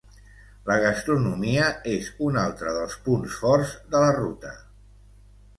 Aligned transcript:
La 0.69 0.77
gastronomia 0.83 1.67
és 1.93 2.09
un 2.29 2.41
altre 2.45 2.73
dels 2.79 2.97
punts 3.09 3.39
forts 3.45 3.77
de 3.93 4.03
la 4.07 4.13
ruta. 4.19 4.59